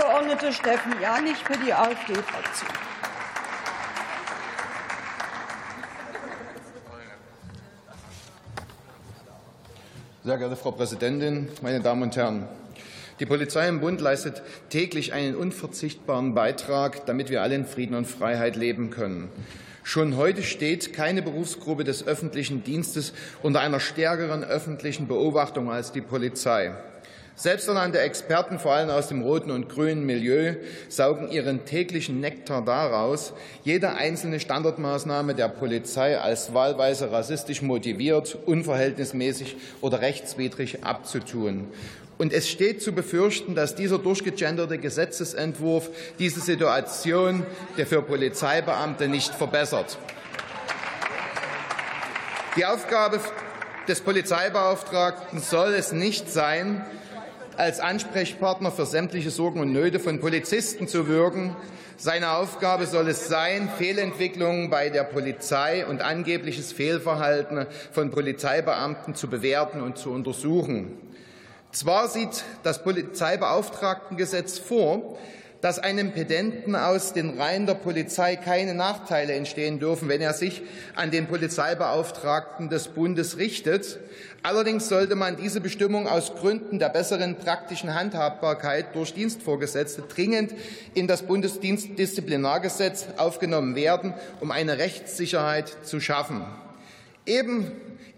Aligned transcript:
Abgeordnete 0.00 0.50
Steffen 0.50 0.92
Janich 1.02 1.36
für 1.36 1.58
die 1.58 1.74
AfD-Fraktion. 1.74 2.70
Sehr 10.24 10.38
geehrte 10.38 10.56
Frau 10.56 10.70
Präsidentin, 10.70 11.48
meine 11.60 11.80
Damen 11.80 12.04
und 12.04 12.16
Herren! 12.16 12.48
Die 13.18 13.26
Polizei 13.26 13.68
im 13.68 13.80
Bund 13.80 14.00
leistet 14.00 14.40
täglich 14.70 15.12
einen 15.12 15.34
unverzichtbaren 15.34 16.34
Beitrag, 16.34 17.04
damit 17.04 17.28
wir 17.28 17.42
alle 17.42 17.56
in 17.56 17.66
Frieden 17.66 17.94
und 17.94 18.06
Freiheit 18.06 18.56
leben 18.56 18.88
können. 18.88 19.28
Schon 19.82 20.16
heute 20.16 20.42
steht 20.42 20.94
keine 20.94 21.20
Berufsgruppe 21.20 21.84
des 21.84 22.06
öffentlichen 22.06 22.64
Dienstes 22.64 23.12
unter 23.42 23.60
einer 23.60 23.80
stärkeren 23.80 24.44
öffentlichen 24.44 25.08
Beobachtung 25.08 25.70
als 25.70 25.92
die 25.92 26.00
Polizei. 26.00 26.72
Selbsternannte 27.40 27.98
Experten, 27.98 28.58
vor 28.58 28.74
allem 28.74 28.90
aus 28.90 29.08
dem 29.08 29.22
roten 29.22 29.50
und 29.50 29.70
grünen 29.70 30.04
Milieu, 30.04 30.56
saugen 30.90 31.30
ihren 31.30 31.64
täglichen 31.64 32.20
Nektar 32.20 32.62
daraus, 32.62 33.32
jede 33.64 33.94
einzelne 33.94 34.40
Standardmaßnahme 34.40 35.34
der 35.34 35.48
Polizei 35.48 36.18
als 36.18 36.52
wahlweise 36.52 37.10
rassistisch 37.10 37.62
motiviert, 37.62 38.36
unverhältnismäßig 38.44 39.56
oder 39.80 40.02
rechtswidrig 40.02 40.84
abzutun. 40.84 41.68
Und 42.18 42.34
es 42.34 42.46
steht 42.46 42.82
zu 42.82 42.92
befürchten, 42.92 43.54
dass 43.54 43.74
dieser 43.74 43.98
durchgegenderte 43.98 44.76
Gesetzesentwurf 44.76 45.88
diese 46.18 46.40
Situation 46.40 47.46
der 47.78 47.86
für 47.86 48.02
Polizeibeamte 48.02 49.08
nicht 49.08 49.34
verbessert. 49.34 49.96
Die 52.54 52.66
Aufgabe 52.66 53.18
des 53.88 54.02
Polizeibeauftragten 54.02 55.40
soll 55.40 55.72
es 55.72 55.92
nicht 55.92 56.30
sein, 56.30 56.84
als 57.60 57.78
Ansprechpartner 57.78 58.70
für 58.70 58.86
sämtliche 58.86 59.30
Sorgen 59.30 59.60
und 59.60 59.70
Nöte 59.70 60.00
von 60.00 60.18
Polizisten 60.18 60.88
zu 60.88 61.08
wirken. 61.08 61.54
Seine 61.98 62.30
Aufgabe 62.30 62.86
soll 62.86 63.06
es 63.08 63.28
sein, 63.28 63.68
Fehlentwicklungen 63.76 64.70
bei 64.70 64.88
der 64.88 65.04
Polizei 65.04 65.84
und 65.84 66.00
angebliches 66.00 66.72
Fehlverhalten 66.72 67.66
von 67.92 68.10
Polizeibeamten 68.10 69.14
zu 69.14 69.28
bewerten 69.28 69.82
und 69.82 69.98
zu 69.98 70.10
untersuchen. 70.10 70.96
Zwar 71.70 72.08
sieht 72.08 72.44
das 72.62 72.82
Polizeibeauftragtengesetz 72.82 74.58
vor, 74.58 75.18
dass 75.60 75.78
einem 75.78 76.12
Pedenten 76.12 76.74
aus 76.74 77.12
den 77.12 77.38
Reihen 77.38 77.66
der 77.66 77.74
Polizei 77.74 78.36
keine 78.36 78.74
Nachteile 78.74 79.34
entstehen 79.34 79.78
dürfen, 79.78 80.08
wenn 80.08 80.20
er 80.20 80.32
sich 80.32 80.62
an 80.94 81.10
den 81.10 81.26
Polizeibeauftragten 81.26 82.70
des 82.70 82.88
Bundes 82.88 83.36
richtet. 83.36 83.98
Allerdings 84.42 84.88
sollte 84.88 85.16
man 85.16 85.36
diese 85.36 85.60
Bestimmung 85.60 86.08
aus 86.08 86.34
Gründen 86.34 86.78
der 86.78 86.88
besseren 86.88 87.36
praktischen 87.36 87.94
Handhabbarkeit 87.94 88.94
durch 88.94 89.12
Dienstvorgesetzte 89.12 90.02
dringend 90.02 90.54
in 90.94 91.06
das 91.06 91.22
Bundesdienstdisziplinargesetz 91.22 93.06
aufgenommen 93.18 93.76
werden, 93.76 94.14
um 94.40 94.50
eine 94.50 94.78
Rechtssicherheit 94.78 95.76
zu 95.82 96.00
schaffen. 96.00 96.42
Eben 97.26 97.70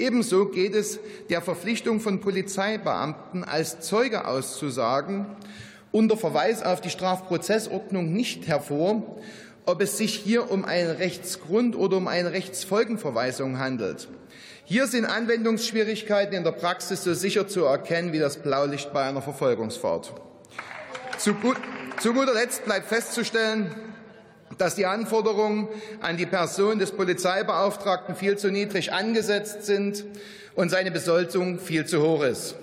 Ebenso 0.00 0.46
geht 0.46 0.74
es 0.74 0.98
der 1.28 1.42
Verpflichtung 1.42 2.00
von 2.00 2.22
Polizeibeamten 2.22 3.44
als 3.44 3.80
Zeuge 3.80 4.26
auszusagen 4.26 5.26
unter 5.92 6.16
Verweis 6.16 6.62
auf 6.62 6.80
die 6.80 6.90
Strafprozessordnung 6.90 8.12
nicht 8.12 8.46
hervor, 8.46 9.02
ob 9.66 9.80
es 9.80 9.98
sich 9.98 10.14
hier 10.14 10.50
um 10.50 10.64
einen 10.64 10.90
Rechtsgrund 10.90 11.76
oder 11.76 11.96
um 11.96 12.08
eine 12.08 12.32
Rechtsfolgenverweisung 12.32 13.58
handelt. 13.58 14.08
Hier 14.64 14.86
sind 14.86 15.04
Anwendungsschwierigkeiten 15.04 16.34
in 16.34 16.44
der 16.44 16.52
Praxis 16.52 17.02
so 17.02 17.12
sicher 17.14 17.48
zu 17.48 17.64
erkennen 17.64 18.12
wie 18.12 18.18
das 18.18 18.36
Blaulicht 18.36 18.92
bei 18.92 19.02
einer 19.02 19.22
Verfolgungsfahrt. 19.22 20.12
Zu, 21.18 21.34
guter 21.34 22.34
Letzt 22.34 22.64
bleibt 22.64 22.86
festzustellen, 22.86 23.74
dass 24.58 24.74
die 24.74 24.86
Anforderungen 24.86 25.68
an 26.00 26.16
die 26.16 26.26
Person 26.26 26.78
des 26.78 26.92
Polizeibeauftragten 26.92 28.14
viel 28.14 28.38
zu 28.38 28.50
niedrig 28.50 28.92
angesetzt 28.92 29.64
sind 29.64 30.04
und 30.54 30.70
seine 30.70 30.90
Besoldung 30.90 31.58
viel 31.58 31.86
zu 31.86 32.02
hoch 32.02 32.22
ist. 32.22 32.54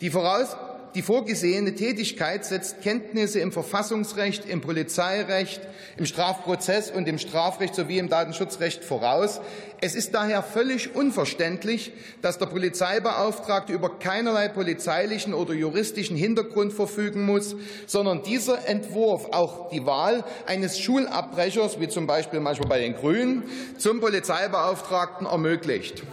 Die, 0.00 0.10
voraus 0.10 0.56
die 0.96 1.02
vorgesehene 1.02 1.74
Tätigkeit 1.74 2.46
setzt 2.46 2.80
Kenntnisse 2.80 3.38
im 3.40 3.52
Verfassungsrecht, 3.52 4.48
im 4.48 4.62
Polizeirecht, 4.62 5.60
im 5.98 6.06
Strafprozess 6.06 6.90
und 6.90 7.06
im 7.06 7.18
Strafrecht 7.18 7.74
sowie 7.74 7.98
im 7.98 8.08
Datenschutzrecht 8.08 8.82
voraus. 8.82 9.42
Es 9.82 9.94
ist 9.94 10.14
daher 10.14 10.42
völlig 10.42 10.94
unverständlich, 10.94 11.92
dass 12.22 12.38
der 12.38 12.46
Polizeibeauftragte 12.46 13.74
über 13.74 13.98
keinerlei 13.98 14.48
polizeilichen 14.48 15.34
oder 15.34 15.52
juristischen 15.52 16.16
Hintergrund 16.16 16.72
verfügen 16.72 17.26
muss, 17.26 17.56
sondern 17.86 18.22
dieser 18.22 18.66
Entwurf 18.66 19.26
auch 19.32 19.68
die 19.68 19.84
Wahl 19.84 20.24
eines 20.46 20.78
Schulabbrechers, 20.78 21.78
wie 21.78 21.88
zum 21.88 22.06
Beispiel 22.06 22.40
manchmal 22.40 22.70
bei 22.70 22.78
den 22.78 22.94
Grünen, 22.94 23.42
zum 23.76 24.00
Polizeibeauftragten 24.00 25.26
ermöglicht. 25.26 26.04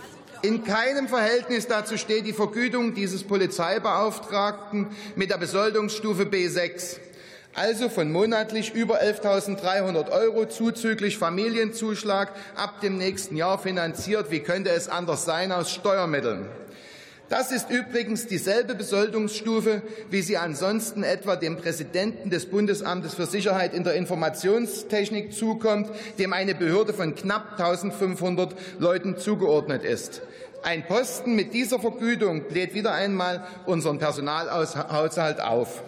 In 0.44 0.66
keinem 0.66 1.08
Verhältnis 1.08 1.68
dazu 1.68 1.98
steht 1.98 2.26
die 2.26 2.34
Vergütung 2.34 2.94
dieses 2.94 3.24
Polizeibeauftragten 3.24 4.88
mit 5.16 5.31
der 5.31 5.38
Besoldungsstufe 5.38 6.24
B6 6.24 6.98
also 7.56 7.88
von 7.88 8.12
monatlich 8.12 8.74
über 8.74 9.02
11.300 9.02 10.12
Euro 10.12 10.46
zuzüglich 10.46 11.18
Familienzuschlag 11.18 12.31
ab 12.56 12.81
dem 12.81 12.98
nächsten 12.98 13.38
Jahr 13.38 13.59
finanziert. 13.59 14.31
Wie 14.31 14.40
könnte 14.40 14.72
es 14.72 14.90
anders 14.90 15.26
sein 15.26 15.52
aus 15.52 15.72
Steuermitteln? 15.72 16.48
Das 17.34 17.52
ist 17.52 17.72
übrigens 17.72 18.28
dieselbe 18.28 18.76
Besoldungsstufe, 18.76 19.82
wie 20.12 20.22
sie 20.22 20.38
ansonsten 20.38 21.02
etwa 21.02 21.36
dem 21.36 21.58
Präsidenten 21.58 22.30
des 22.30 22.46
Bundesamtes 22.46 23.16
für 23.16 23.26
Sicherheit 23.26 23.74
in 23.74 23.84
der 23.84 23.96
Informationstechnik 23.96 25.34
zukommt, 25.34 25.90
dem 26.20 26.32
eine 26.32 26.54
Behörde 26.54 26.94
von 26.94 27.16
knapp 27.16 27.60
1.500 27.60 28.52
Leuten 28.78 29.18
zugeordnet 29.18 29.84
ist. 29.84 30.22
Ein 30.62 30.86
Posten 30.86 31.36
mit 31.36 31.56
dieser 31.56 31.80
Vergütung 31.80 32.44
bläht 32.50 32.76
wieder 32.76 32.92
einmal 32.92 33.44
unseren 33.66 33.98
Personalhaushalt 33.98 35.42
auf. 35.42 35.82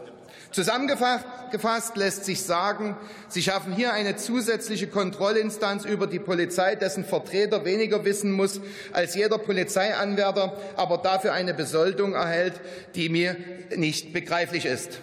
Zusammengefasst 0.55 1.97
lässt 1.97 2.23
sich 2.23 2.41
sagen, 2.41 2.95
Sie 3.27 3.43
schaffen 3.43 3.73
hier 3.73 3.91
eine 3.91 4.15
zusätzliche 4.15 4.87
Kontrollinstanz 4.87 5.83
über 5.83 6.07
die 6.07 6.19
Polizei, 6.19 6.75
dessen 6.75 7.03
Vertreter 7.03 7.65
weniger 7.65 8.05
wissen 8.05 8.31
muss 8.31 8.61
als 8.93 9.15
jeder 9.15 9.37
Polizeianwärter, 9.37 10.55
aber 10.77 10.99
dafür 10.99 11.33
eine 11.33 11.53
Besoldung 11.53 12.13
erhält, 12.13 12.53
die 12.95 13.09
mir 13.09 13.35
nicht 13.75 14.13
begreiflich 14.13 14.65
ist. 14.65 15.01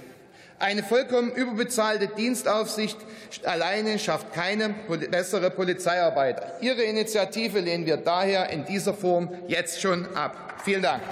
Eine 0.59 0.83
vollkommen 0.83 1.31
überbezahlte 1.31 2.07
Dienstaufsicht 2.07 2.97
alleine 3.45 3.99
schafft 3.99 4.33
keine 4.33 4.75
bessere 5.11 5.51
Polizeiarbeit. 5.51 6.63
Ihre 6.63 6.83
Initiative 6.83 7.61
lehnen 7.61 7.85
wir 7.85 7.99
daher 7.99 8.49
in 8.49 8.65
dieser 8.65 8.95
Form 8.95 9.29
jetzt 9.49 9.83
schon 9.83 10.17
ab. 10.17 10.63
Vielen 10.65 10.81
Dank. 10.81 11.03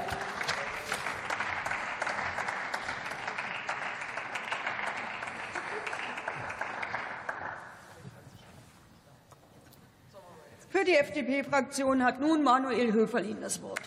Für 10.71 10.85
die 10.85 10.95
FDP-Fraktion 10.95 12.05
hat 12.05 12.21
nun 12.21 12.45
Manuel 12.45 12.93
Höferlin 12.93 13.41
das 13.41 13.61
Wort. 13.61 13.81